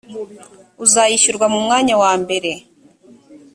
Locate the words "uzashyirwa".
0.85-1.45